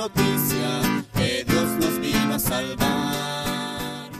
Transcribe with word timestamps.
noticia 0.00 1.04
que 1.12 1.44
Dios 1.44 1.68
nos 1.72 2.00
vino 2.00 2.34
a 2.34 2.38
salvar. 2.38 4.10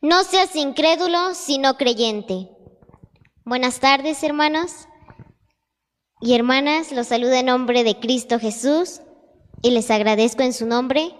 No 0.00 0.24
seas 0.24 0.56
incrédulo, 0.56 1.34
sino 1.34 1.76
creyente. 1.76 2.48
Buenas 3.44 3.78
tardes, 3.78 4.22
hermanos 4.22 4.88
y 6.22 6.34
hermanas. 6.34 6.92
Los 6.92 7.08
saludo 7.08 7.34
en 7.34 7.46
nombre 7.46 7.84
de 7.84 8.00
Cristo 8.00 8.38
Jesús 8.38 9.02
y 9.60 9.72
les 9.72 9.90
agradezco 9.90 10.42
en 10.42 10.54
su 10.54 10.64
nombre 10.64 11.14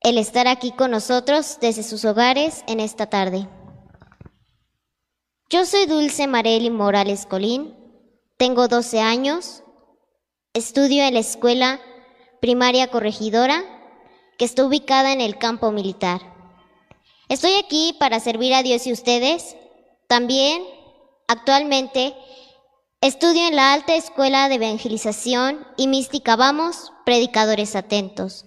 el 0.00 0.18
estar 0.18 0.46
aquí 0.46 0.70
con 0.70 0.92
nosotros 0.92 1.58
desde 1.60 1.82
sus 1.82 2.04
hogares 2.04 2.62
en 2.68 2.78
esta 2.78 3.06
tarde. 3.06 3.48
Yo 5.50 5.66
soy 5.66 5.86
Dulce 5.86 6.28
Mareli 6.28 6.70
Morales 6.70 7.26
Colín, 7.26 7.74
tengo 8.36 8.68
12 8.68 9.00
años, 9.00 9.63
estudio 10.54 11.02
en 11.02 11.14
la 11.14 11.20
escuela 11.20 11.80
primaria 12.40 12.88
corregidora 12.88 13.64
que 14.38 14.44
está 14.44 14.64
ubicada 14.64 15.12
en 15.12 15.20
el 15.20 15.36
campo 15.36 15.72
militar. 15.72 16.20
Estoy 17.28 17.54
aquí 17.54 17.96
para 17.98 18.20
servir 18.20 18.54
a 18.54 18.62
Dios 18.62 18.86
y 18.86 18.92
ustedes. 18.92 19.56
También, 20.06 20.62
actualmente, 21.26 22.14
estudio 23.00 23.48
en 23.48 23.56
la 23.56 23.72
Alta 23.72 23.96
Escuela 23.96 24.48
de 24.48 24.54
Evangelización 24.56 25.66
y 25.76 25.88
Mística 25.88 26.36
Vamos, 26.36 26.92
Predicadores 27.04 27.74
Atentos. 27.74 28.46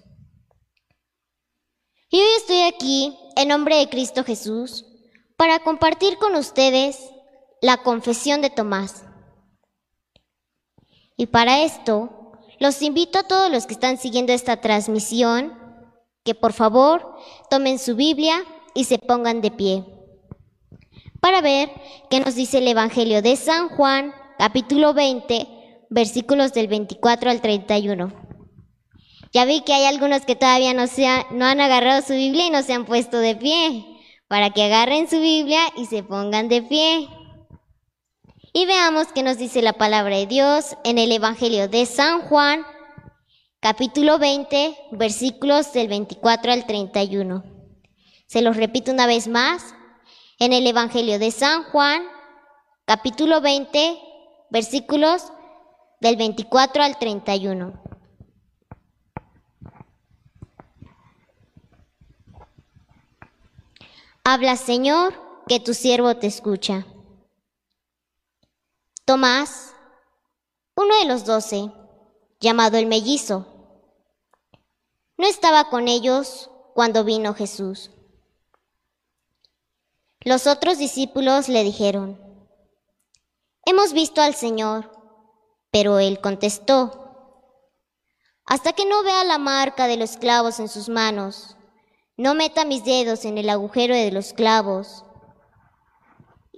Y 2.10 2.20
hoy 2.20 2.28
estoy 2.38 2.62
aquí 2.62 3.18
en 3.36 3.48
nombre 3.48 3.76
de 3.76 3.90
Cristo 3.90 4.24
Jesús 4.24 4.86
para 5.36 5.58
compartir 5.58 6.16
con 6.16 6.36
ustedes 6.36 6.98
la 7.60 7.82
confesión 7.82 8.40
de 8.40 8.48
Tomás. 8.48 9.04
Y 11.18 11.26
para 11.26 11.62
esto, 11.62 12.32
los 12.58 12.80
invito 12.80 13.18
a 13.18 13.24
todos 13.24 13.50
los 13.50 13.66
que 13.66 13.74
están 13.74 13.98
siguiendo 13.98 14.32
esta 14.32 14.62
transmisión 14.62 15.52
que 16.24 16.34
por 16.34 16.54
favor 16.54 17.14
tomen 17.50 17.78
su 17.78 17.94
Biblia 17.94 18.42
y 18.74 18.84
se 18.84 18.98
pongan 18.98 19.42
de 19.42 19.50
pie 19.50 19.84
para 21.20 21.40
ver 21.40 21.70
qué 22.10 22.20
nos 22.20 22.34
dice 22.34 22.58
el 22.58 22.68
Evangelio 22.68 23.22
de 23.22 23.36
San 23.36 23.68
Juan, 23.70 24.12
capítulo 24.38 24.94
20, 24.94 25.48
versículos 25.90 26.52
del 26.52 26.68
24 26.68 27.30
al 27.30 27.40
31. 27.40 28.12
Ya 29.32 29.44
vi 29.44 29.62
que 29.62 29.74
hay 29.74 29.84
algunos 29.84 30.24
que 30.24 30.36
todavía 30.36 30.72
no, 30.74 30.86
se 30.86 31.06
no 31.32 31.44
han 31.44 31.60
agarrado 31.60 32.02
su 32.02 32.14
Biblia 32.14 32.46
y 32.46 32.50
no 32.50 32.62
se 32.62 32.72
han 32.72 32.86
puesto 32.86 33.18
de 33.18 33.36
pie, 33.36 33.84
para 34.28 34.50
que 34.50 34.62
agarren 34.62 35.08
su 35.08 35.20
Biblia 35.20 35.60
y 35.76 35.86
se 35.86 36.02
pongan 36.02 36.48
de 36.48 36.62
pie. 36.62 37.08
Y 38.52 38.64
veamos 38.64 39.08
qué 39.08 39.22
nos 39.22 39.36
dice 39.36 39.60
la 39.60 39.74
palabra 39.74 40.16
de 40.16 40.26
Dios 40.26 40.76
en 40.82 40.96
el 40.96 41.12
Evangelio 41.12 41.68
de 41.68 41.84
San 41.84 42.22
Juan, 42.22 42.64
capítulo 43.60 44.18
20, 44.18 44.74
versículos 44.92 45.72
del 45.74 45.88
24 45.88 46.52
al 46.52 46.66
31. 46.66 47.44
Se 48.26 48.40
los 48.40 48.56
repito 48.56 48.90
una 48.90 49.06
vez 49.06 49.28
más, 49.28 49.74
en 50.38 50.54
el 50.54 50.66
Evangelio 50.66 51.18
de 51.18 51.30
San 51.30 51.64
Juan, 51.64 52.02
capítulo 52.86 53.42
20, 53.42 53.98
versículos 54.50 55.30
del 56.00 56.16
24 56.16 56.82
al 56.82 56.98
31. 56.98 57.82
Habla, 64.24 64.56
Señor, 64.56 65.14
que 65.46 65.60
tu 65.60 65.74
siervo 65.74 66.16
te 66.16 66.28
escucha. 66.28 66.86
Tomás, 69.08 69.72
uno 70.76 70.94
de 70.98 71.06
los 71.06 71.24
doce, 71.24 71.72
llamado 72.40 72.76
el 72.76 72.84
mellizo, 72.84 73.46
no 75.16 75.26
estaba 75.26 75.70
con 75.70 75.88
ellos 75.88 76.50
cuando 76.74 77.04
vino 77.04 77.32
Jesús. 77.32 77.90
Los 80.20 80.46
otros 80.46 80.76
discípulos 80.76 81.48
le 81.48 81.64
dijeron, 81.64 82.20
Hemos 83.64 83.94
visto 83.94 84.20
al 84.20 84.34
Señor, 84.34 84.92
pero 85.70 86.00
él 86.00 86.20
contestó, 86.20 87.40
Hasta 88.44 88.74
que 88.74 88.84
no 88.84 89.02
vea 89.04 89.24
la 89.24 89.38
marca 89.38 89.86
de 89.86 89.96
los 89.96 90.18
clavos 90.18 90.60
en 90.60 90.68
sus 90.68 90.90
manos 90.90 91.56
no 92.18 92.34
meta 92.34 92.66
mis 92.66 92.84
dedos 92.84 93.24
en 93.24 93.38
el 93.38 93.48
agujero 93.48 93.94
de 93.94 94.10
los 94.10 94.34
clavos 94.34 95.04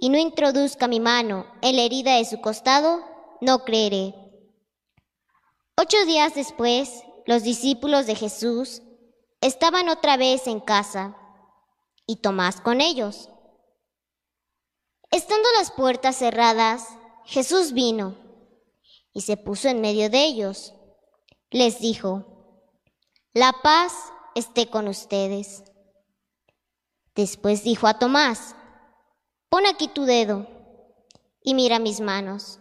y 0.01 0.09
no 0.09 0.17
introduzca 0.17 0.87
mi 0.87 0.99
mano 0.99 1.45
en 1.61 1.75
la 1.75 1.83
herida 1.83 2.15
de 2.15 2.25
su 2.25 2.41
costado, 2.41 3.05
no 3.39 3.63
creeré. 3.63 4.15
Ocho 5.77 6.03
días 6.07 6.33
después, 6.33 7.03
los 7.27 7.43
discípulos 7.43 8.07
de 8.07 8.15
Jesús 8.15 8.81
estaban 9.41 9.89
otra 9.89 10.17
vez 10.17 10.47
en 10.47 10.59
casa 10.59 11.15
y 12.07 12.15
Tomás 12.15 12.61
con 12.61 12.81
ellos. 12.81 13.29
Estando 15.11 15.47
las 15.59 15.71
puertas 15.71 16.15
cerradas, 16.15 16.87
Jesús 17.25 17.71
vino 17.71 18.15
y 19.13 19.21
se 19.21 19.37
puso 19.37 19.69
en 19.69 19.81
medio 19.81 20.09
de 20.09 20.25
ellos. 20.25 20.73
Les 21.51 21.79
dijo, 21.79 22.25
La 23.33 23.53
paz 23.61 23.93
esté 24.33 24.67
con 24.67 24.87
ustedes. 24.87 25.63
Después 27.13 27.63
dijo 27.63 27.85
a 27.85 27.99
Tomás, 27.99 28.55
pon 29.51 29.65
aquí 29.65 29.89
tu 29.89 30.05
dedo 30.05 30.47
y 31.43 31.53
mira 31.55 31.77
mis 31.77 31.99
manos. 31.99 32.59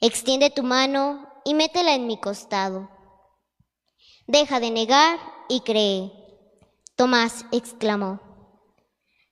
Extiende 0.00 0.48
tu 0.48 0.62
mano 0.62 1.28
y 1.44 1.52
métela 1.52 1.94
en 1.94 2.06
mi 2.06 2.18
costado. 2.18 2.88
Deja 4.26 4.58
de 4.58 4.70
negar 4.70 5.18
y 5.50 5.60
cree. 5.60 6.12
Tomás 6.96 7.44
exclamó, 7.52 8.20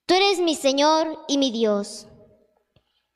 Tú 0.05 0.15
eres 0.15 0.39
mi 0.41 0.55
Señor 0.55 1.19
y 1.29 1.39
mi 1.39 1.51
Dios. 1.51 2.07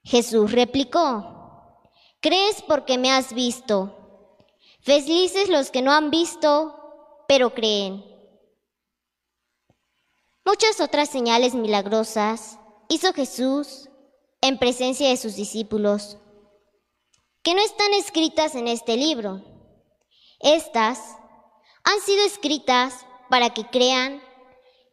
Jesús 0.03 0.51
replicó, 0.51 1.83
¿crees 2.21 2.63
porque 2.63 2.97
me 2.97 3.11
has 3.11 3.35
visto? 3.35 4.39
Felices 4.81 5.51
los 5.51 5.71
que 5.71 5.83
no 5.83 5.93
han 5.93 6.11
visto 6.11 7.25
pero 7.29 7.53
creen. 7.53 8.05
Muchas 10.47 10.81
otras 10.81 11.11
señales 11.11 11.55
milagrosas 11.55 12.59
hizo 12.93 13.15
Jesús 13.15 13.89
en 14.43 14.59
presencia 14.59 15.09
de 15.09 15.17
sus 15.17 15.35
discípulos, 15.35 16.19
que 17.43 17.55
no 17.55 17.63
están 17.63 17.95
escritas 17.95 18.55
en 18.55 18.69
este 18.69 18.99
libro. 18.99 19.41
Estas 20.41 21.17
han 21.85 22.01
sido 22.01 22.23
escritas 22.27 23.07
para 23.31 23.55
que 23.55 23.65
crean 23.65 24.23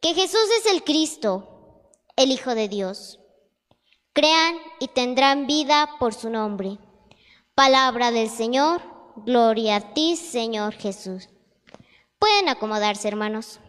que 0.01 0.13
Jesús 0.13 0.47
es 0.59 0.71
el 0.71 0.85
Cristo, 0.85 1.91
el 2.15 2.31
Hijo 2.31 2.55
de 2.55 2.69
Dios. 2.69 3.19
Crean 4.13 4.55
y 4.79 4.87
tendrán 4.87 5.45
vida 5.45 5.97
por 5.99 6.13
su 6.13 6.29
nombre. 6.29 6.77
Palabra 7.53 8.11
del 8.11 8.29
Señor, 8.29 8.81
gloria 9.17 9.75
a 9.75 9.93
ti, 9.93 10.15
Señor 10.15 10.73
Jesús. 10.73 11.27
Pueden 12.17 12.47
acomodarse, 12.47 13.09
hermanos. 13.09 13.59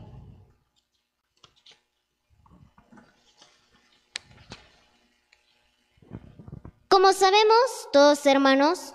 Como 7.01 7.15
sabemos 7.15 7.89
todos, 7.95 8.27
hermanos, 8.27 8.93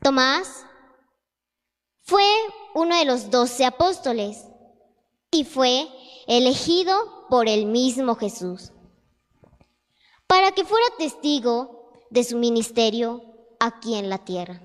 Tomás 0.00 0.64
fue 2.00 2.24
uno 2.74 2.96
de 2.96 3.04
los 3.04 3.30
doce 3.30 3.66
apóstoles 3.66 4.46
y 5.30 5.44
fue 5.44 5.90
elegido 6.26 7.26
por 7.28 7.46
el 7.46 7.66
mismo 7.66 8.14
Jesús 8.14 8.72
para 10.26 10.52
que 10.52 10.64
fuera 10.64 10.86
testigo 10.96 11.92
de 12.08 12.24
su 12.24 12.38
ministerio 12.38 13.22
aquí 13.60 13.96
en 13.96 14.08
la 14.08 14.24
tierra. 14.24 14.62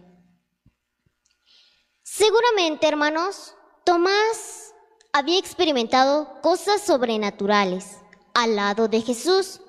Seguramente, 2.02 2.88
hermanos, 2.88 3.56
Tomás 3.84 4.74
había 5.12 5.38
experimentado 5.38 6.40
cosas 6.42 6.82
sobrenaturales 6.82 7.98
al 8.34 8.56
lado 8.56 8.88
de 8.88 9.02
Jesús, 9.02 9.60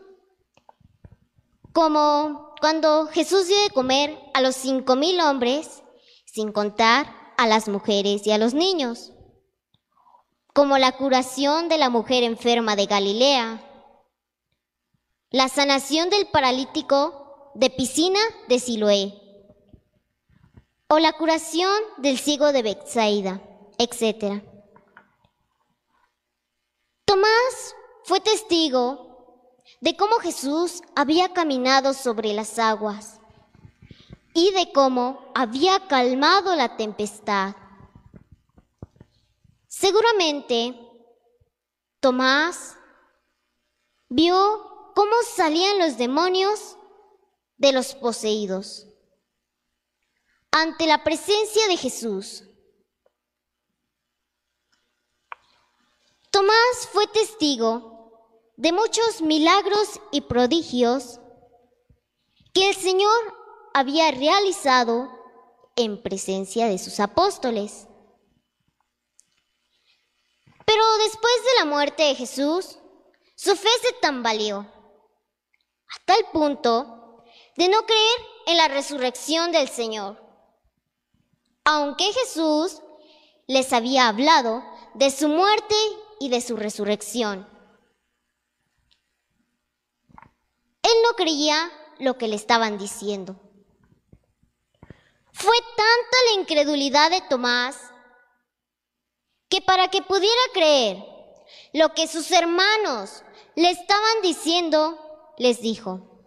como 1.73 2.54
cuando 2.65 3.09
Jesús 3.09 3.47
dio 3.47 3.63
de 3.63 3.69
comer 3.69 4.19
a 4.33 4.41
los 4.41 4.55
cinco 4.55 4.97
mil 4.97 5.21
hombres, 5.21 5.83
sin 6.25 6.51
contar 6.51 7.15
a 7.37 7.47
las 7.47 7.69
mujeres 7.69 8.27
y 8.27 8.31
a 8.31 8.39
los 8.39 8.55
niños, 8.55 9.13
como 10.55 10.79
la 10.79 10.93
curación 10.93 11.69
de 11.69 11.77
la 11.77 11.91
mujer 11.91 12.25
enferma 12.25 12.75
de 12.75 12.87
Galilea, 12.87 13.63
la 15.29 15.51
sanación 15.51 16.09
del 16.09 16.27
paralítico 16.29 17.53
de 17.55 17.69
piscina 17.69 18.21
de 18.49 18.59
Siloé, 18.59 19.13
o 20.89 20.99
la 20.99 21.13
curación 21.13 21.77
del 21.99 22.19
ciego 22.19 22.51
de 22.51 22.63
Bethsaida 22.63 23.43
etc. 23.77 24.43
Tomás 27.05 27.75
fue 28.05 28.21
testigo 28.21 29.04
de 29.85 29.99
cómo 29.99 30.15
Jesús 30.19 30.81
había 30.97 31.35
caminado 31.35 31.93
sobre 31.93 32.33
las 32.33 32.59
aguas, 32.59 33.21
y 34.33 34.51
de 34.53 34.73
cómo 34.73 35.31
había 35.35 35.87
calmado 35.89 36.57
la 36.57 36.79
tempestad. 36.79 37.55
Seguramente 39.69 40.75
Tomás 42.01 42.79
vio 44.09 44.93
cómo 44.95 45.13
salían 45.37 45.79
los 45.79 45.99
demonios 45.99 46.79
de 47.59 47.73
los 47.73 47.95
poseídos 47.95 48.87
ante 50.51 50.87
la 50.87 51.05
presencia 51.05 51.69
de 51.69 51.77
Jesús. 51.77 52.45
Tomás 56.31 56.89
fue 56.91 57.07
testigo 57.09 57.94
de 58.57 58.73
muchos 58.73 59.21
milagros 59.21 60.01
y 60.13 60.23
prodigios 60.23 61.21
que 62.53 62.69
el 62.69 62.75
Señor 62.77 63.35
había 63.73 64.11
realizado 64.13 65.09
en 65.77 66.01
presencia 66.03 66.67
de 66.67 66.79
sus 66.79 67.01
apóstoles. 67.01 67.89
Pero 70.65 70.83
después 70.99 71.35
de 71.45 71.59
la 71.59 71.65
muerte 71.67 72.05
de 72.05 72.15
Jesús, 72.15 72.79
su 73.35 73.57
fe 73.57 73.69
se 73.83 73.93
tambaleó 74.01 74.61
a 74.61 76.05
tal 76.05 76.25
punto 76.33 77.25
de 77.57 77.69
no 77.69 77.85
creer 77.85 78.17
en 78.47 78.57
la 78.57 78.69
resurrección 78.69 79.53
del 79.53 79.69
Señor. 79.69 80.23
Aunque 81.65 82.05
Jesús 82.13 82.81
les 83.47 83.73
había 83.73 84.09
hablado 84.09 84.63
de 84.95 85.11
su 85.11 85.29
muerte 85.29 85.75
y 86.21 86.29
de 86.29 86.41
su 86.41 86.57
resurrección. 86.57 87.54
Él 90.85 90.93
no 91.03 91.17
creía 91.17 91.73
lo 91.99 92.19
que 92.19 92.29
le 92.29 92.37
estaban 92.37 92.77
diciendo. 92.77 93.41
Fue 95.33 95.57
tanta 95.77 96.17
la 96.29 96.41
incredulidad 96.41 97.11
de 97.11 97.23
Tomás 97.23 97.77
que 99.49 99.63
para 99.63 99.89
que 99.89 100.03
pudiera 100.03 100.43
creer 100.53 101.03
lo 101.73 101.95
que 101.95 102.07
sus 102.07 102.31
hermanos 102.31 103.25
le 103.57 103.71
estaban 103.71 104.23
diciendo, 104.23 105.33
les 105.39 105.61
dijo, 105.61 106.23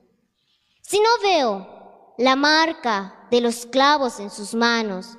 si 0.82 1.00
no 1.00 1.10
veo 1.22 2.16
la 2.18 2.36
marca 2.36 3.28
de 3.30 3.42
los 3.42 3.66
clavos 3.68 4.20
en 4.20 4.32
sus 4.32 4.56
manos 4.56 5.18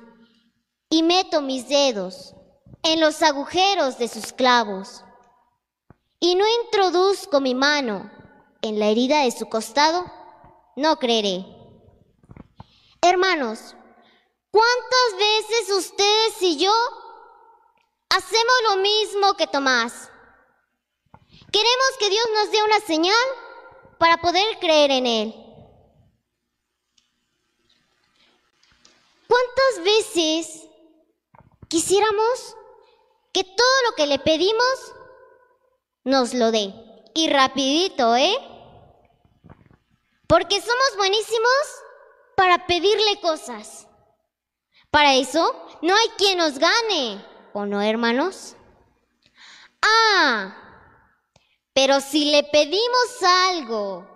y 0.89 1.01
meto 1.01 1.41
mis 1.41 1.69
dedos 1.69 2.35
en 2.83 2.99
los 2.99 3.21
agujeros 3.21 3.97
de 3.97 4.07
sus 4.07 4.33
clavos 4.33 5.03
y 6.19 6.35
no 6.35 6.45
introduzco 6.65 7.39
mi 7.39 7.55
mano 7.55 8.18
en 8.61 8.79
la 8.79 8.87
herida 8.87 9.23
de 9.23 9.31
su 9.31 9.47
costado, 9.47 10.05
no 10.75 10.97
creeré. 10.97 11.45
Hermanos, 13.01 13.75
¿cuántas 14.51 15.17
veces 15.17 15.75
ustedes 15.75 16.41
y 16.41 16.57
yo 16.57 16.73
hacemos 18.09 18.55
lo 18.69 18.75
mismo 18.77 19.33
que 19.35 19.47
Tomás? 19.47 20.09
Queremos 21.51 21.97
que 21.97 22.09
Dios 22.09 22.25
nos 22.35 22.51
dé 22.51 22.63
una 22.63 22.79
señal 22.81 23.15
para 23.97 24.17
poder 24.17 24.59
creer 24.59 24.91
en 24.91 25.07
Él. 25.07 25.45
¿Cuántas 29.27 29.83
veces 29.83 30.67
quisiéramos 31.67 32.55
que 33.31 33.43
todo 33.43 33.81
lo 33.89 33.95
que 33.95 34.07
le 34.07 34.19
pedimos 34.19 34.93
nos 36.03 36.33
lo 36.33 36.51
dé? 36.51 36.73
Y 37.13 37.29
rapidito, 37.29 38.15
¿eh? 38.15 38.37
Porque 40.29 40.61
somos 40.61 40.95
buenísimos 40.95 41.83
para 42.37 42.67
pedirle 42.67 43.19
cosas. 43.19 43.87
Para 44.91 45.15
eso 45.15 45.55
no 45.81 45.95
hay 45.95 46.07
quien 46.19 46.37
nos 46.37 46.59
gane, 46.59 47.25
¿o 47.51 47.65
no, 47.65 47.81
hermanos? 47.81 48.55
Ah, 49.81 50.55
pero 51.73 51.99
si 51.99 52.25
le 52.25 52.43
pedimos 52.43 53.23
algo 53.23 54.07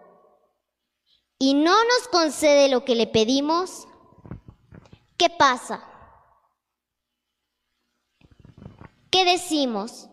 y 1.39 1.55
no 1.55 1.83
nos 1.83 2.07
concede 2.09 2.69
lo 2.69 2.85
que 2.85 2.93
le 2.93 3.07
pedimos, 3.07 3.87
¿qué 5.17 5.31
pasa? 5.31 5.83
¿Qué 9.09 9.25
decimos? 9.25 10.09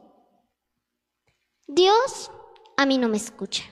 Dios 1.67 2.31
a 2.79 2.87
mí 2.87 2.96
no 2.96 3.08
me 3.08 3.19
escucha. 3.19 3.64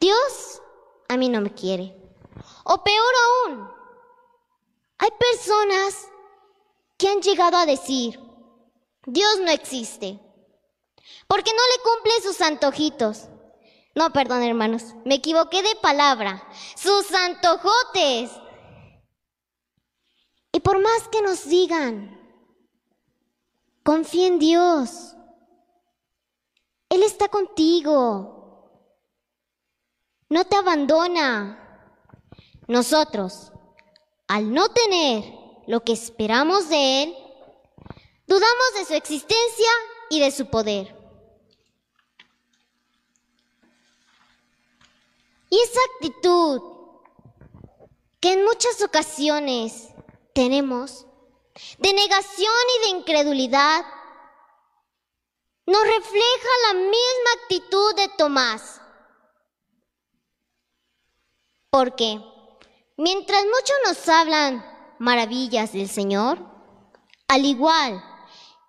Dios 0.00 0.62
a 1.08 1.16
mí 1.16 1.28
no 1.28 1.40
me 1.40 1.52
quiere. 1.52 1.94
O 2.64 2.82
peor 2.82 3.14
aún, 3.26 3.70
hay 4.98 5.10
personas 5.18 6.08
que 6.96 7.08
han 7.08 7.20
llegado 7.20 7.56
a 7.56 7.66
decir, 7.66 8.20
Dios 9.04 9.38
no 9.40 9.50
existe 9.50 10.20
porque 11.26 11.50
no 11.52 11.62
le 11.76 11.82
cumple 11.82 12.22
sus 12.22 12.40
antojitos. 12.40 13.28
No, 13.94 14.12
perdón, 14.12 14.42
hermanos, 14.42 14.94
me 15.04 15.16
equivoqué 15.16 15.62
de 15.62 15.74
palabra. 15.76 16.46
Sus 16.76 17.12
antojotes. 17.12 18.30
Y 20.52 20.60
por 20.60 20.80
más 20.80 21.08
que 21.08 21.22
nos 21.22 21.48
digan, 21.48 22.20
confía 23.82 24.26
en 24.26 24.38
Dios. 24.38 25.14
Él 26.88 27.02
está 27.02 27.28
contigo. 27.28 28.35
No 30.28 30.44
te 30.44 30.56
abandona. 30.56 31.62
Nosotros, 32.66 33.52
al 34.26 34.52
no 34.52 34.68
tener 34.70 35.24
lo 35.66 35.84
que 35.84 35.92
esperamos 35.92 36.68
de 36.68 37.02
Él, 37.04 37.16
dudamos 38.26 38.74
de 38.74 38.84
su 38.84 38.94
existencia 38.94 39.70
y 40.10 40.20
de 40.20 40.30
su 40.30 40.46
poder. 40.46 40.94
Y 45.48 45.60
esa 45.60 45.80
actitud 45.94 46.60
que 48.20 48.32
en 48.32 48.44
muchas 48.44 48.82
ocasiones 48.82 49.88
tenemos 50.34 51.06
de 51.78 51.92
negación 51.92 52.52
y 52.76 52.80
de 52.84 52.98
incredulidad 52.98 53.84
nos 55.66 55.82
refleja 55.82 56.48
la 56.68 56.74
misma 56.74 57.30
actitud 57.42 57.94
de 57.96 58.08
Tomás. 58.18 58.80
Porque 61.76 62.18
mientras 62.96 63.44
muchos 63.44 63.76
nos 63.84 64.08
hablan 64.08 64.64
maravillas 64.98 65.74
del 65.74 65.90
Señor, 65.90 66.38
al 67.28 67.44
igual 67.44 68.02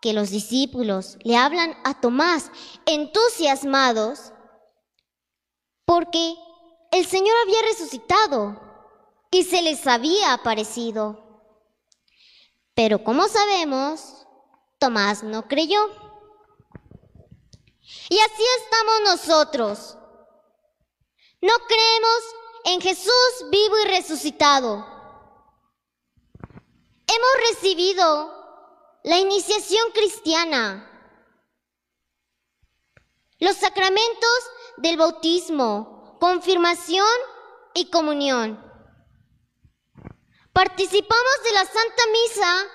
que 0.01 0.11
los 0.11 0.29
discípulos 0.29 1.17
le 1.23 1.37
hablan 1.37 1.73
a 1.85 2.01
Tomás 2.01 2.51
entusiasmados, 2.85 4.33
porque 5.85 6.35
el 6.91 7.05
Señor 7.05 7.33
había 7.43 7.61
resucitado 7.61 8.59
y 9.31 9.43
se 9.43 9.61
les 9.61 9.87
había 9.87 10.33
aparecido. 10.33 11.47
Pero 12.73 13.05
como 13.05 13.25
sabemos, 13.29 14.27
Tomás 14.79 15.23
no 15.23 15.47
creyó. 15.47 15.79
Y 18.09 18.19
así 18.19 18.43
estamos 18.65 19.01
nosotros. 19.05 19.97
No 21.39 21.53
creemos 21.69 22.19
en 22.67 22.81
Jesús 22.81 23.45
vivo 23.49 23.77
y 23.79 23.87
resucitado. 23.87 24.85
Hemos 27.07 27.49
recibido 27.49 28.99
la 29.03 29.17
iniciación 29.19 29.89
cristiana, 29.93 30.85
los 33.39 33.55
sacramentos 33.55 34.39
del 34.75 34.97
bautismo, 34.97 36.17
confirmación 36.19 37.07
y 37.73 37.89
comunión. 37.89 38.61
Participamos 40.51 41.43
de 41.45 41.51
la 41.53 41.63
Santa 41.63 42.03
Misa 42.11 42.65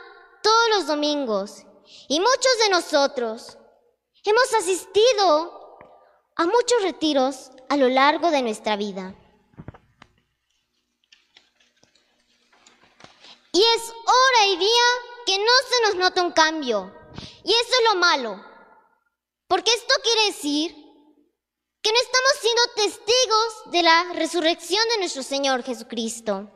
todos 0.43 0.69
los 0.71 0.87
domingos 0.87 1.67
y 2.09 2.19
muchos 2.19 2.59
de 2.63 2.71
nosotros 2.71 3.59
hemos 4.25 4.55
asistido 4.55 5.77
a 6.37 6.47
muchos 6.47 6.83
retiros 6.83 7.51
a 7.69 7.77
lo 7.77 7.91
largo 7.91 8.31
de 8.31 8.41
nuestra 8.41 8.77
vida. 8.77 9.15
Y 13.53 13.63
es 13.63 13.91
hora 13.91 14.47
y 14.49 14.57
día 14.57 14.85
que 15.27 15.39
no 15.39 15.53
se 15.69 15.83
nos 15.87 15.95
nota 15.97 16.23
un 16.23 16.33
cambio. 16.33 16.93
Y 17.45 17.53
eso 17.53 17.71
es 17.71 17.93
lo 17.93 18.01
malo. 18.01 18.43
Porque 19.47 19.73
esto 19.73 19.95
quiere 20.03 20.27
decir 20.27 20.75
que 21.83 21.93
no 21.93 21.99
estamos 21.99 22.33
siendo 22.41 22.63
testigos 22.77 23.71
de 23.73 23.83
la 23.83 24.13
resurrección 24.15 24.83
de 24.89 24.99
nuestro 24.99 25.23
Señor 25.23 25.63
Jesucristo. 25.63 26.51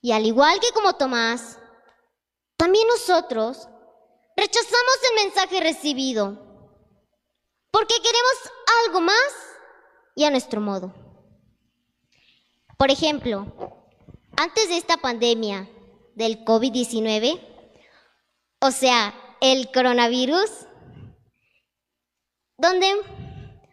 Y 0.00 0.12
al 0.12 0.26
igual 0.26 0.60
que 0.60 0.70
como 0.72 0.94
Tomás, 0.94 1.58
también 2.56 2.86
nosotros 2.86 3.66
rechazamos 4.36 4.98
el 5.10 5.24
mensaje 5.24 5.60
recibido 5.60 6.48
porque 7.70 7.94
queremos 7.96 8.34
algo 8.84 9.00
más 9.00 9.32
y 10.14 10.24
a 10.24 10.30
nuestro 10.30 10.60
modo. 10.60 10.94
Por 12.76 12.90
ejemplo, 12.90 13.77
antes 14.38 14.68
de 14.68 14.76
esta 14.76 14.96
pandemia 14.98 15.68
del 16.14 16.44
COVID-19, 16.44 17.40
o 18.60 18.70
sea, 18.70 19.12
el 19.40 19.72
coronavirus, 19.72 20.48
donde 22.56 22.94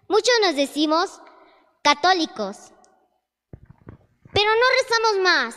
muchos 0.08 0.34
nos 0.42 0.56
decimos 0.56 1.22
católicos, 1.84 2.72
pero 4.34 4.50
no 4.50 4.66
rezamos 4.82 5.24
más. 5.24 5.56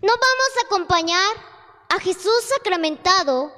No 0.00 0.12
vamos 0.12 0.50
a 0.56 0.66
acompañar 0.66 1.36
a 1.90 2.00
Jesús 2.00 2.42
sacramentado 2.56 3.52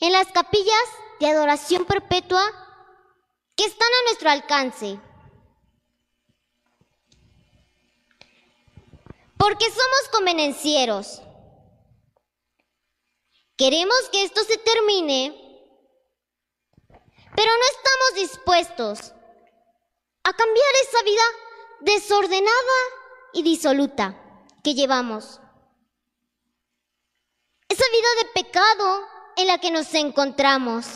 en 0.00 0.12
las 0.12 0.28
capillas 0.28 0.88
de 1.20 1.28
adoración 1.28 1.84
perpetua 1.84 2.42
que 3.54 3.66
están 3.66 3.88
a 3.88 4.04
nuestro 4.06 4.30
alcance. 4.30 4.98
Porque 9.46 9.66
somos 9.66 10.08
convenencieros. 10.10 11.22
Queremos 13.56 14.08
que 14.10 14.24
esto 14.24 14.42
se 14.42 14.56
termine, 14.56 15.30
pero 17.36 17.52
no 17.52 17.64
estamos 17.70 18.32
dispuestos 18.32 19.12
a 20.24 20.32
cambiar 20.32 20.74
esa 20.82 21.02
vida 21.04 21.22
desordenada 21.78 22.78
y 23.34 23.44
disoluta 23.44 24.20
que 24.64 24.74
llevamos. 24.74 25.40
Esa 27.68 27.84
vida 27.88 28.08
de 28.18 28.42
pecado 28.42 29.06
en 29.36 29.46
la 29.46 29.58
que 29.58 29.70
nos 29.70 29.94
encontramos. 29.94 30.86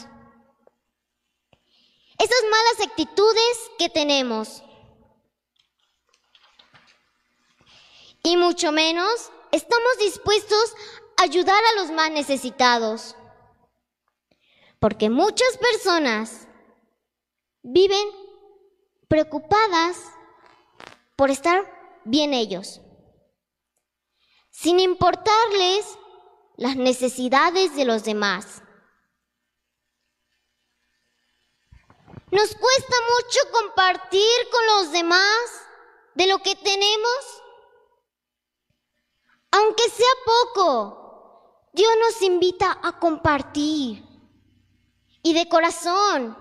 Esas 2.19 2.43
malas 2.51 2.89
actitudes 2.89 3.71
que 3.79 3.89
tenemos. 3.89 4.65
Y 8.23 8.37
mucho 8.37 8.73
menos 8.73 9.31
estamos 9.53 9.99
dispuestos 9.99 10.75
a 11.17 11.23
ayudar 11.25 11.63
a 11.65 11.81
los 11.81 11.91
más 11.91 12.11
necesitados. 12.11 13.17
Porque 14.79 15.11
muchas 15.11 15.59
personas 15.59 16.49
viven 17.63 18.09
preocupadas 19.09 19.99
por 21.17 21.31
estar 21.31 22.01
bien 22.05 22.33
ellos, 22.33 22.81
sin 24.51 24.81
importarles 24.81 25.99
las 26.57 26.77
necesidades 26.77 27.75
de 27.77 27.85
los 27.85 28.05
demás. 28.05 28.63
Nos 32.31 32.55
cuesta 32.55 32.97
mucho 33.17 33.41
compartir 33.53 34.49
con 34.53 34.67
los 34.67 34.93
demás 34.93 35.67
de 36.15 36.27
lo 36.29 36.39
que 36.39 36.55
tenemos. 36.55 37.40
Aunque 39.53 39.89
sea 39.89 40.07
poco, 40.25 41.71
Dios 41.73 41.93
nos 42.01 42.23
invita 42.23 42.79
a 42.83 42.99
compartir. 42.99 44.05
Y 45.23 45.35
de 45.35 45.49
corazón. 45.49 46.37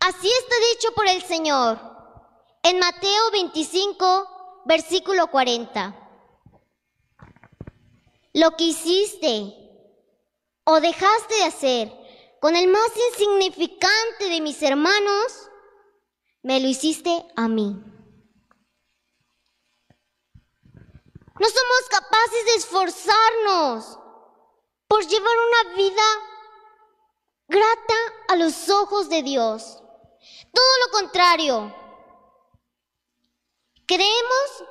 Así 0.00 0.28
está 0.28 0.54
dicho 0.72 0.94
por 0.94 1.06
el 1.06 1.22
Señor 1.22 1.78
en 2.62 2.78
Mateo 2.78 3.30
25, 3.32 4.62
versículo 4.64 5.26
40 5.30 6.08
lo 8.38 8.52
que 8.52 8.64
hiciste 8.64 9.54
o 10.64 10.80
dejaste 10.80 11.34
de 11.34 11.44
hacer 11.44 11.92
con 12.40 12.54
el 12.54 12.68
más 12.68 12.90
insignificante 13.10 14.28
de 14.30 14.40
mis 14.40 14.62
hermanos, 14.62 15.50
me 16.42 16.60
lo 16.60 16.68
hiciste 16.68 17.24
a 17.34 17.48
mí. 17.48 17.76
No 21.38 21.48
somos 21.48 21.88
capaces 21.90 22.44
de 22.46 22.54
esforzarnos 22.56 23.98
por 24.88 25.06
llevar 25.06 25.34
una 25.48 25.76
vida 25.76 26.02
grata 27.46 27.94
a 28.28 28.36
los 28.36 28.68
ojos 28.68 29.08
de 29.08 29.22
Dios. 29.22 29.82
Todo 30.52 30.78
lo 30.86 30.92
contrario. 30.92 31.74
Creemos 33.86 34.64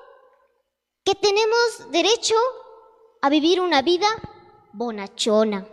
que 1.03 1.15
tenemos 1.15 1.91
derecho 1.91 2.35
a 3.21 3.29
vivir 3.29 3.61
una 3.61 3.81
vida 3.81 4.07
bonachona, 4.73 5.65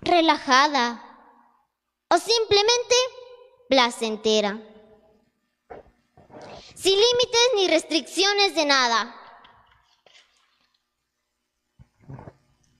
relajada 0.00 1.06
o 2.08 2.18
simplemente 2.18 2.94
placentera, 3.68 4.58
sin 6.74 6.98
límites 6.98 7.50
ni 7.54 7.68
restricciones 7.68 8.54
de 8.54 8.64
nada. 8.64 9.16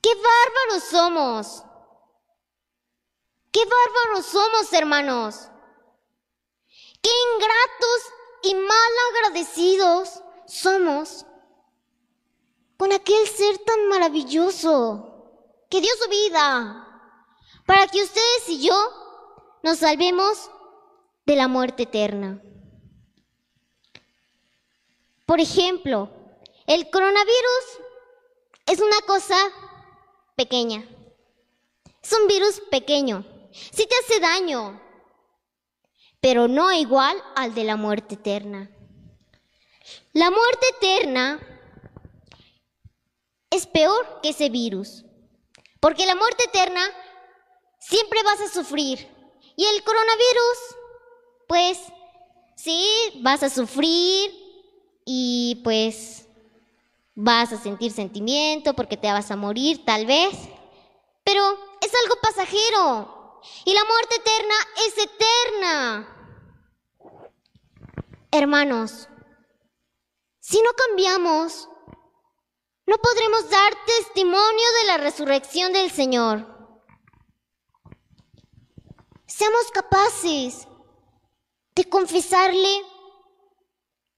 bárbaros 0.15 0.83
somos! 0.89 1.63
¡Qué 3.51 3.61
bárbaros 3.65 4.25
somos, 4.25 4.73
hermanos! 4.73 5.47
¡Qué 7.01 7.09
ingratos 7.33 8.13
y 8.43 8.55
mal 8.55 8.91
agradecidos 9.13 10.21
somos! 10.45 11.25
con 12.81 12.91
aquel 12.91 13.27
ser 13.27 13.59
tan 13.59 13.89
maravilloso 13.89 15.63
que 15.69 15.81
dio 15.81 15.91
su 16.01 16.09
vida 16.09 16.87
para 17.67 17.85
que 17.85 18.01
ustedes 18.01 18.49
y 18.49 18.65
yo 18.65 18.73
nos 19.61 19.77
salvemos 19.77 20.49
de 21.27 21.35
la 21.35 21.47
muerte 21.47 21.83
eterna. 21.83 22.41
Por 25.27 25.39
ejemplo, 25.39 26.09
el 26.65 26.89
coronavirus 26.89 27.65
es 28.65 28.79
una 28.79 28.99
cosa 29.05 29.37
Es 32.01 32.11
un 32.13 32.27
virus 32.27 32.61
pequeño. 32.71 33.25
Sí 33.51 33.85
te 33.85 33.95
hace 34.03 34.19
daño, 34.19 34.81
pero 36.19 36.47
no 36.47 36.71
igual 36.71 37.21
al 37.35 37.53
de 37.53 37.63
la 37.63 37.75
muerte 37.75 38.15
eterna. 38.15 38.69
La 40.13 40.29
muerte 40.29 40.65
eterna 40.77 41.39
es 43.49 43.67
peor 43.67 44.21
que 44.21 44.29
ese 44.29 44.49
virus. 44.49 45.03
Porque 45.79 46.05
la 46.05 46.15
muerte 46.15 46.43
eterna 46.45 46.81
siempre 47.79 48.23
vas 48.23 48.39
a 48.41 48.49
sufrir. 48.49 49.07
Y 49.55 49.65
el 49.65 49.83
coronavirus, 49.83 50.57
pues 51.47 51.79
sí, 52.55 52.85
vas 53.21 53.43
a 53.43 53.49
sufrir 53.49 54.31
y 55.05 55.59
pues 55.63 56.27
vas 57.23 57.53
a 57.53 57.57
sentir 57.57 57.91
sentimiento 57.91 58.73
porque 58.73 58.97
te 58.97 59.11
vas 59.11 59.29
a 59.29 59.35
morir 59.35 59.85
tal 59.85 60.05
vez. 60.05 60.33
Pero 61.23 61.43
es 61.81 61.91
algo 62.03 62.15
pasajero. 62.21 63.39
Y 63.65 63.73
la 63.73 63.83
muerte 63.85 64.15
eterna 64.15 64.55
es 64.87 64.97
eterna. 64.97 66.17
Hermanos, 68.31 69.07
si 70.39 70.61
no 70.61 70.69
cambiamos, 70.73 71.69
no 72.87 72.97
podremos 72.97 73.49
dar 73.49 73.73
testimonio 73.85 74.67
de 74.79 74.87
la 74.87 74.97
resurrección 74.97 75.73
del 75.73 75.91
Señor. 75.91 76.47
Seamos 79.27 79.71
capaces 79.71 80.67
de 81.75 81.89
confesarle 81.89 82.83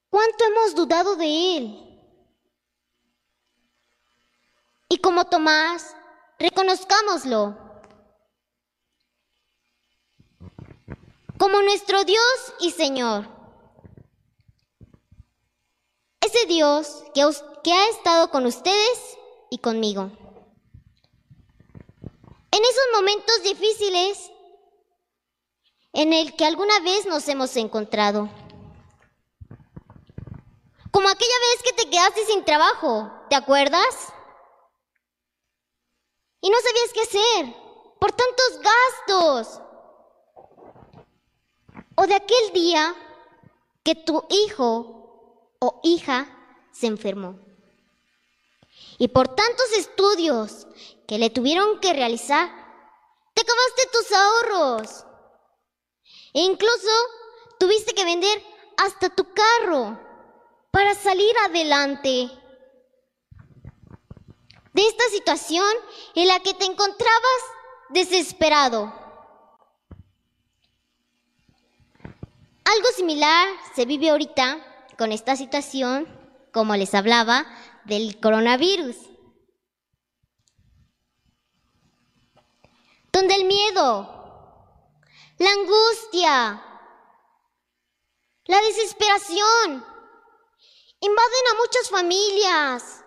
cuánto 0.08 0.44
hemos 0.44 0.74
dudado 0.74 1.16
de 1.16 1.56
Él. 1.56 1.83
Y 4.94 4.98
como 4.98 5.24
Tomás, 5.24 5.96
reconozcámoslo 6.38 7.58
como 11.36 11.60
nuestro 11.62 12.04
Dios 12.04 12.54
y 12.60 12.70
Señor. 12.70 13.26
Ese 16.20 16.46
Dios 16.46 17.02
que, 17.12 17.28
que 17.64 17.72
ha 17.72 17.88
estado 17.88 18.30
con 18.30 18.46
ustedes 18.46 19.18
y 19.50 19.58
conmigo. 19.58 20.12
En 22.52 22.62
esos 22.62 22.84
momentos 22.92 23.42
difíciles 23.42 24.30
en 25.92 26.12
el 26.12 26.36
que 26.36 26.46
alguna 26.46 26.78
vez 26.84 27.04
nos 27.06 27.26
hemos 27.26 27.56
encontrado. 27.56 28.30
Como 30.92 31.08
aquella 31.08 31.38
vez 31.50 31.62
que 31.64 31.82
te 31.82 31.90
quedaste 31.90 32.26
sin 32.26 32.44
trabajo, 32.44 33.10
¿te 33.28 33.34
acuerdas? 33.34 34.13
Y 36.44 36.50
no 36.50 36.56
sabías 36.58 36.92
qué 36.92 37.00
hacer 37.00 37.56
por 37.98 38.12
tantos 38.12 38.60
gastos. 38.60 39.60
O 41.96 42.06
de 42.06 42.14
aquel 42.14 42.52
día 42.52 42.94
que 43.82 43.94
tu 43.94 44.26
hijo 44.28 45.56
o 45.58 45.80
hija 45.82 46.28
se 46.70 46.86
enfermó 46.86 47.38
y 48.98 49.08
por 49.08 49.28
tantos 49.28 49.72
estudios 49.72 50.66
que 51.06 51.18
le 51.18 51.30
tuvieron 51.30 51.80
que 51.80 51.94
realizar, 51.94 52.50
te 53.32 53.40
acabaste 53.40 53.88
tus 53.92 54.12
ahorros. 54.12 55.06
E 56.34 56.40
incluso 56.40 56.90
tuviste 57.58 57.94
que 57.94 58.04
vender 58.04 58.42
hasta 58.76 59.08
tu 59.08 59.24
carro 59.32 59.98
para 60.70 60.94
salir 60.94 61.34
adelante 61.38 62.30
de 64.74 64.86
esta 64.86 65.04
situación 65.10 65.72
en 66.14 66.28
la 66.28 66.40
que 66.40 66.52
te 66.52 66.66
encontrabas 66.66 67.42
desesperado. 67.90 68.92
Algo 72.64 72.88
similar 72.96 73.48
se 73.74 73.86
vive 73.86 74.10
ahorita 74.10 74.58
con 74.98 75.12
esta 75.12 75.36
situación, 75.36 76.08
como 76.52 76.76
les 76.76 76.94
hablaba, 76.94 77.46
del 77.84 78.18
coronavirus. 78.20 78.96
Donde 83.12 83.34
el 83.36 83.44
miedo, 83.44 84.10
la 85.38 85.50
angustia, 85.50 86.64
la 88.46 88.60
desesperación 88.62 89.84
invaden 91.00 91.44
a 91.52 91.56
muchas 91.58 91.90
familias 91.90 93.03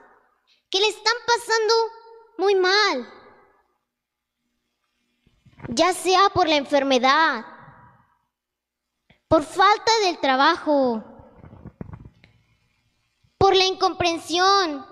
que 0.70 0.80
le 0.80 0.88
están 0.88 1.14
pasando 1.26 1.74
muy 2.38 2.56
mal, 2.56 3.14
ya 5.70 5.94
sea 5.94 6.30
por 6.30 6.48
la 6.48 6.56
enfermedad, 6.56 7.46
por 9.28 9.44
falta 9.44 9.92
del 10.04 10.20
trabajo, 10.20 11.04
por 13.38 13.56
la 13.56 13.66
incomprensión, 13.66 14.86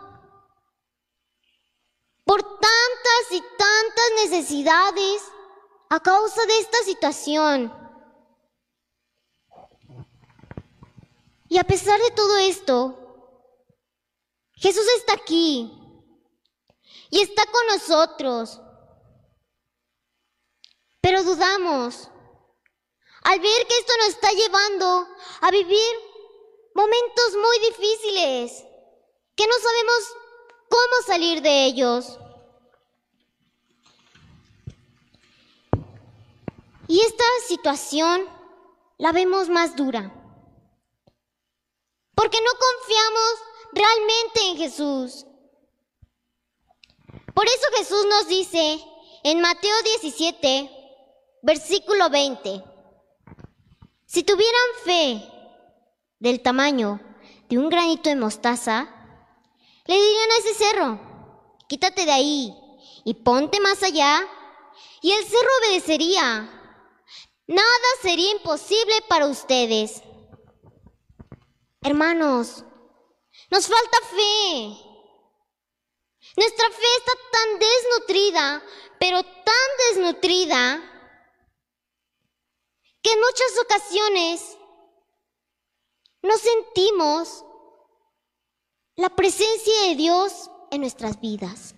por 2.24 2.42
tantas 2.42 3.32
y 3.32 3.42
tantas 3.42 4.12
necesidades 4.24 5.24
a 5.90 6.00
causa 6.00 6.46
de 6.46 6.58
esta 6.60 6.78
situación. 6.84 7.86
Y 11.48 11.58
a 11.58 11.64
pesar 11.64 12.00
de 12.00 12.12
todo 12.12 12.38
esto, 12.38 13.05
Jesús 14.58 14.86
está 14.98 15.14
aquí 15.14 15.72
y 17.10 17.22
está 17.22 17.46
con 17.46 17.68
nosotros. 17.68 18.60
Pero 21.02 21.24
dudamos 21.24 22.10
al 23.22 23.40
ver 23.40 23.68
que 23.68 23.78
esto 23.78 23.94
nos 24.00 24.10
está 24.10 24.32
llevando 24.32 25.08
a 25.42 25.52
vivir 25.52 25.96
momentos 26.74 27.36
muy 27.42 27.60
difíciles, 27.60 28.64
que 29.36 29.48
no 29.48 29.54
sabemos 29.54 30.16
cómo 30.70 31.02
salir 31.06 31.42
de 31.42 31.66
ellos. 31.66 32.20
Y 36.88 37.02
esta 37.02 37.24
situación 37.48 38.28
la 38.98 39.12
vemos 39.12 39.50
más 39.50 39.76
dura, 39.76 40.14
porque 42.14 42.40
no 42.42 42.52
confiamos 42.52 43.55
realmente 43.76 44.42
en 44.50 44.58
Jesús. 44.58 45.26
Por 47.34 47.46
eso 47.46 47.68
Jesús 47.78 48.06
nos 48.10 48.28
dice 48.28 48.80
en 49.24 49.42
Mateo 49.42 49.76
17, 50.02 50.70
versículo 51.44 52.10
20, 52.10 52.64
si 54.06 54.24
tuvieran 54.24 54.62
fe 54.86 55.22
del 56.20 56.42
tamaño 56.42 57.02
de 57.50 57.58
un 57.58 57.70
granito 57.70 58.10
de 58.10 58.16
mostaza, 58.16 58.88
le 59.86 59.96
dirían 59.96 60.32
a 60.32 60.38
ese 60.38 60.54
cerro, 60.54 61.00
quítate 61.68 62.06
de 62.06 62.12
ahí 62.12 62.56
y 63.04 63.14
ponte 63.16 63.60
más 63.60 63.84
allá, 63.84 64.26
y 65.02 65.12
el 65.12 65.24
cerro 65.26 65.50
obedecería. 65.62 66.50
Nada 67.48 67.88
sería 68.02 68.32
imposible 68.32 68.94
para 69.08 69.28
ustedes. 69.28 70.02
Hermanos, 71.82 72.64
nos 73.50 73.68
falta 73.68 73.98
fe. 74.10 74.86
Nuestra 76.38 76.70
fe 76.70 76.88
está 76.98 77.12
tan 77.32 77.60
desnutrida, 77.60 78.64
pero 79.00 79.24
tan 79.24 79.70
desnutrida, 79.90 80.92
que 83.02 83.12
en 83.12 83.20
muchas 83.20 83.52
ocasiones 83.64 84.58
no 86.24 86.36
sentimos 86.38 87.46
la 88.96 89.10
presencia 89.10 89.74
de 89.84 89.96
Dios 89.96 90.50
en 90.72 90.82
nuestras 90.82 91.20
vidas. 91.22 91.76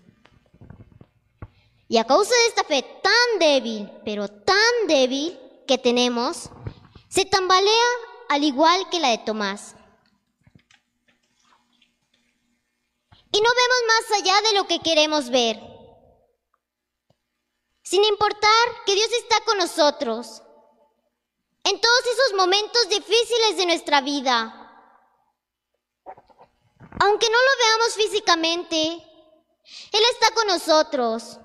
Y 1.90 1.98
a 1.98 2.06
causa 2.06 2.34
de 2.34 2.48
esta 2.48 2.64
fe 2.64 2.84
tan 3.04 3.40
débil, 3.40 3.92
pero 4.06 4.28
tan 4.28 4.88
débil 4.88 5.40
que 5.68 5.78
tenemos, 5.78 6.50
se 7.10 7.26
tambalea 7.26 7.88
al 8.30 8.44
igual 8.44 8.90
que 8.90 9.00
la 9.00 9.10
de 9.10 9.20
Tomás. 9.20 9.77
Y 13.32 13.42
no 13.42 13.50
vemos 13.50 13.82
más 13.88 14.20
allá 14.20 14.42
de 14.50 14.54
lo 14.56 14.68
que 14.68 14.80
queremos 14.80 15.30
ver. 15.30 15.60
Sin 17.84 18.04
importar 18.04 18.68
que 18.86 18.96
Dios 18.96 19.12
está 19.14 19.40
con 19.46 19.58
nosotros 19.58 20.42
en 21.64 21.82
todos 21.82 22.02
esos 22.06 22.38
momentos 22.38 22.90
difíciles 22.90 23.58
de 23.58 23.66
nuestra 23.66 24.02
vida. 24.02 24.64
Aunque 27.00 27.30
no 27.30 27.38
lo 27.38 27.66
veamos 27.66 27.96
físicamente, 27.96 28.78
Él 29.92 30.04
está 30.14 30.34
con 30.34 30.48
nosotros. 30.48 31.40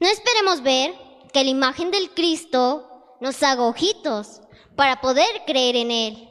No 0.00 0.08
esperemos 0.08 0.62
ver 0.62 0.94
que 1.32 1.44
la 1.44 1.50
imagen 1.50 1.90
del 1.90 2.14
Cristo 2.14 3.16
nos 3.20 3.42
haga 3.42 3.64
ojitos 3.64 4.40
para 4.76 5.00
poder 5.00 5.44
creer 5.46 5.76
en 5.76 5.90
Él. 5.90 6.28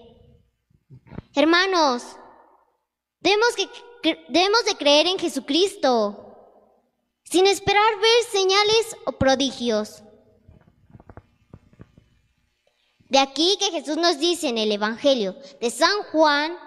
Hermanos, 1.35 2.03
Debemos, 3.19 4.65
de 4.65 4.75
creer 4.77 5.07
en 5.07 5.17
Jesucristo 5.17 6.23
sin 7.23 7.45
esperar 7.45 7.99
ver 7.99 8.23
señales 8.31 8.95
o 9.05 9.11
prodigios. 9.13 10.03
De 13.09 13.19
aquí 13.19 13.57
que 13.59 13.71
Jesús 13.71 13.97
nos 13.97 14.19
dice 14.19 14.49
en 14.49 14.57
el 14.57 14.71
Evangelio 14.71 15.35
de 15.59 15.71
San 15.71 16.03
Juan, 16.11 16.57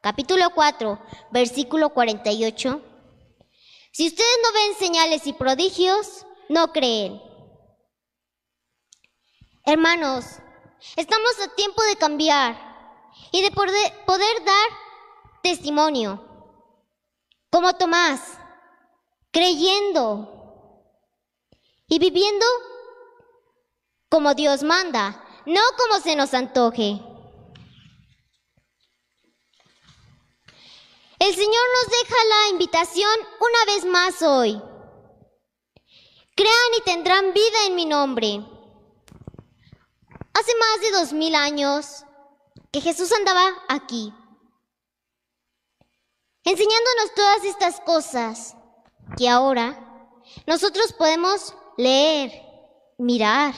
capítulo 0.00 0.50
4, 0.54 1.00
versículo 1.30 1.90
48, 1.90 2.82
si 3.92 4.06
ustedes 4.06 4.38
no 4.42 4.52
ven 4.52 4.78
señales 4.78 5.26
y 5.26 5.32
prodigios, 5.32 6.26
no 6.48 6.72
creen. 6.72 7.20
Hermanos, 9.64 10.24
estamos 10.96 11.40
a 11.40 11.54
tiempo 11.54 11.82
de 11.82 11.96
cambiar 11.96 12.56
y 13.32 13.42
de 13.42 13.50
poder 13.50 14.44
dar 14.44 14.87
testimonio, 15.42 16.24
como 17.50 17.74
Tomás, 17.74 18.38
creyendo 19.30 20.82
y 21.88 21.98
viviendo 21.98 22.46
como 24.08 24.34
Dios 24.34 24.62
manda, 24.62 25.24
no 25.46 25.60
como 25.76 26.00
se 26.00 26.16
nos 26.16 26.34
antoje. 26.34 27.00
El 31.18 31.34
Señor 31.34 31.62
nos 31.74 31.90
deja 31.90 32.24
la 32.24 32.48
invitación 32.50 33.18
una 33.40 33.74
vez 33.74 33.84
más 33.84 34.22
hoy. 34.22 34.62
Crean 36.36 36.74
y 36.78 36.80
tendrán 36.82 37.32
vida 37.32 37.66
en 37.66 37.74
mi 37.74 37.84
nombre. 37.84 38.46
Hace 40.32 40.52
más 40.56 40.80
de 40.80 40.90
dos 40.92 41.12
mil 41.12 41.34
años 41.34 42.04
que 42.70 42.80
Jesús 42.80 43.10
andaba 43.12 43.52
aquí 43.68 44.12
enseñándonos 46.44 47.14
todas 47.14 47.44
estas 47.44 47.80
cosas 47.80 48.56
que 49.16 49.28
ahora 49.28 49.84
nosotros 50.46 50.92
podemos 50.92 51.54
leer, 51.76 52.32
mirar, 52.98 53.54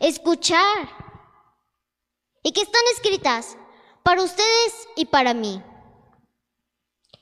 escuchar 0.00 0.88
y 2.42 2.52
que 2.52 2.62
están 2.62 2.82
escritas 2.94 3.56
para 4.02 4.22
ustedes 4.22 4.88
y 4.96 5.06
para 5.06 5.34
mí. 5.34 5.62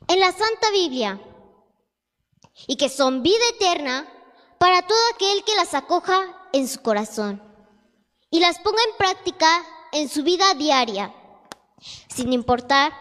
En 0.08 0.20
la 0.20 0.32
Santa 0.32 0.70
Biblia 0.70 1.20
y 2.66 2.76
que 2.76 2.88
son 2.88 3.22
vida 3.22 3.44
eterna 3.54 4.06
para 4.58 4.86
todo 4.86 4.98
aquel 5.14 5.44
que 5.44 5.56
las 5.56 5.74
acoja 5.74 6.48
en 6.52 6.68
su 6.68 6.80
corazón 6.80 7.42
y 8.30 8.40
las 8.40 8.58
ponga 8.60 8.82
en 8.90 8.96
práctica 8.96 9.64
en 9.92 10.08
su 10.08 10.22
vida 10.22 10.54
diaria, 10.54 11.14
sin 12.08 12.32
importar 12.32 12.92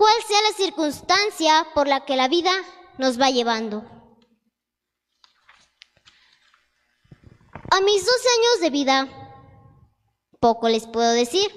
cuál 0.00 0.22
sea 0.26 0.40
la 0.40 0.52
circunstancia 0.52 1.66
por 1.74 1.86
la 1.86 2.06
que 2.06 2.16
la 2.16 2.26
vida 2.26 2.52
nos 2.96 3.20
va 3.20 3.28
llevando. 3.28 3.84
A 7.70 7.82
mis 7.82 8.06
12 8.06 8.08
años 8.08 8.60
de 8.62 8.70
vida, 8.70 9.08
poco 10.40 10.70
les 10.70 10.86
puedo 10.86 11.12
decir, 11.12 11.50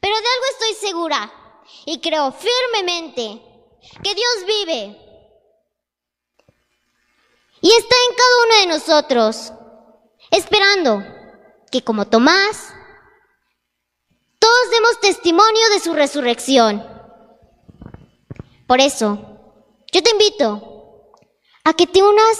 pero 0.00 0.16
de 0.16 0.26
algo 0.26 0.46
estoy 0.50 0.88
segura 0.88 1.32
y 1.86 2.00
creo 2.00 2.32
firmemente 2.32 3.40
que 4.02 4.14
Dios 4.16 4.34
vive 4.48 4.98
y 7.60 7.70
está 7.70 7.94
en 8.10 8.16
cada 8.16 8.44
uno 8.46 8.54
de 8.62 8.66
nosotros, 8.66 9.52
esperando 10.32 11.04
que 11.70 11.84
como 11.84 12.08
Tomás, 12.08 12.74
todos 14.40 14.70
demos 14.72 15.00
testimonio 15.00 15.68
de 15.68 15.78
su 15.78 15.92
resurrección. 15.92 16.93
Por 18.66 18.80
eso, 18.80 19.18
yo 19.92 20.02
te 20.02 20.10
invito 20.10 21.10
a 21.64 21.74
que 21.74 21.86
te 21.86 22.02
unas 22.02 22.38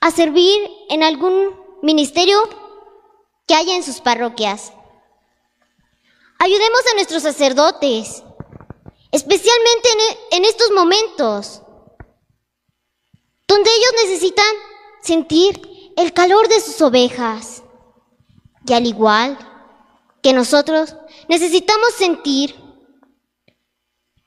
a 0.00 0.10
servir 0.10 0.70
en 0.88 1.02
algún 1.02 1.54
ministerio 1.82 2.38
que 3.46 3.54
haya 3.54 3.76
en 3.76 3.82
sus 3.82 4.00
parroquias. 4.00 4.72
Ayudemos 6.38 6.80
a 6.90 6.94
nuestros 6.94 7.22
sacerdotes, 7.22 8.22
especialmente 9.10 9.88
en, 10.30 10.44
estos 10.44 10.70
momentos, 10.70 11.62
donde 13.48 13.70
ellos 13.70 13.92
necesitan 14.04 14.46
sentir 15.02 15.92
el 15.96 16.12
calor 16.12 16.48
de 16.48 16.60
sus 16.60 16.80
ovejas. 16.80 17.64
Y 18.66 18.72
al 18.72 18.86
igual 18.86 19.36
que 20.22 20.32
nosotros 20.32 20.94
necesitamos 21.28 21.94
sentir 21.94 22.67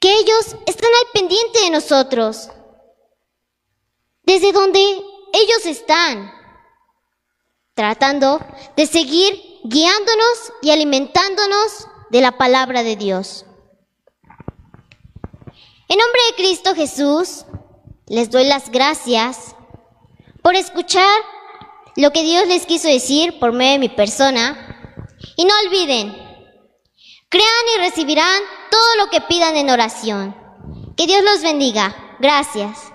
que 0.01 0.11
ellos 0.11 0.57
están 0.65 0.89
al 0.89 1.11
pendiente 1.13 1.61
de 1.61 1.69
nosotros, 1.69 2.49
desde 4.23 4.51
donde 4.51 4.79
ellos 4.81 5.65
están, 5.65 6.33
tratando 7.75 8.43
de 8.75 8.87
seguir 8.87 9.39
guiándonos 9.63 10.53
y 10.63 10.71
alimentándonos 10.71 11.87
de 12.09 12.19
la 12.19 12.31
palabra 12.37 12.81
de 12.81 12.95
Dios. 12.95 13.45
En 15.87 15.99
nombre 15.99 16.21
de 16.29 16.35
Cristo 16.35 16.73
Jesús, 16.73 17.45
les 18.07 18.31
doy 18.31 18.45
las 18.45 18.71
gracias 18.71 19.55
por 20.41 20.55
escuchar 20.55 21.21
lo 21.95 22.11
que 22.11 22.23
Dios 22.23 22.47
les 22.47 22.65
quiso 22.65 22.87
decir 22.87 23.39
por 23.39 23.53
medio 23.53 23.73
de 23.73 23.79
mi 23.79 23.89
persona. 23.89 25.07
Y 25.35 25.45
no 25.45 25.53
olviden, 25.65 26.30
crean 27.31 27.65
y 27.75 27.79
recibirán 27.79 28.41
todo 28.69 28.95
lo 28.97 29.09
que 29.09 29.21
pidan 29.21 29.55
en 29.55 29.69
oración. 29.69 30.35
Que 30.97 31.07
Dios 31.07 31.23
los 31.23 31.41
bendiga. 31.41 31.95
Gracias. 32.19 32.90